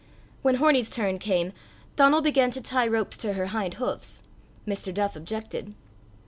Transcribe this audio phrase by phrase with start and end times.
[0.41, 1.53] When Hornie's turn came,
[1.95, 4.23] Donal began to tie ropes to her hind hoofs.
[4.67, 4.91] Mr.
[4.91, 5.75] Duff objected.